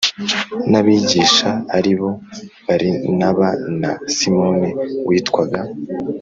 n 0.69 0.73
abigisha 0.79 1.49
ari 1.77 1.93
bo 1.99 2.09
Barinaba 2.67 3.47
na 3.81 3.91
Simoni 4.15 4.69
witwaga 5.07 5.61